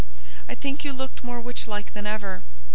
I 0.49 0.55
think 0.55 0.83
you 0.83 0.93
looked 0.93 1.23
more 1.23 1.39
witch 1.39 1.67
like 1.67 1.93
than 1.93 2.07
ever. 2.07 2.41